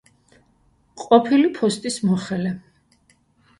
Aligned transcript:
ყოფილი 1.01 1.53
ფოსტის 1.59 2.01
მოხელე. 2.09 2.57